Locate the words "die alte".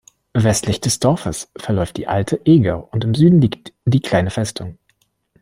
1.97-2.41